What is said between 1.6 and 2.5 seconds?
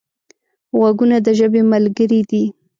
ملګري دي